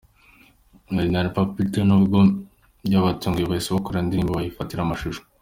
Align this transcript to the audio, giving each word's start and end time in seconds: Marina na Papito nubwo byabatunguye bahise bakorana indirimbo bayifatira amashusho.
Marina 0.93 1.19
na 1.23 1.31
Papito 1.35 1.79
nubwo 1.87 2.17
byabatunguye 2.85 3.45
bahise 3.47 3.69
bakorana 3.75 4.05
indirimbo 4.07 4.31
bayifatira 4.33 4.81
amashusho. 4.83 5.21